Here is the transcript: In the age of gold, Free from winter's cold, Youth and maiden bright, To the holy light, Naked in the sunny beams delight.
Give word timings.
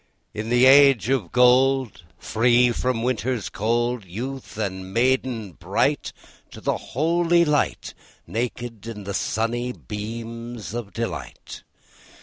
In 0.33 0.49
the 0.49 0.65
age 0.65 1.09
of 1.09 1.31
gold, 1.31 2.01
Free 2.17 2.71
from 2.71 3.03
winter's 3.03 3.49
cold, 3.49 4.03
Youth 4.03 4.57
and 4.57 4.91
maiden 4.91 5.51
bright, 5.51 6.11
To 6.49 6.59
the 6.59 6.75
holy 6.77 7.45
light, 7.45 7.93
Naked 8.25 8.87
in 8.87 9.03
the 9.03 9.13
sunny 9.13 9.73
beams 9.73 10.71
delight. 10.91 11.61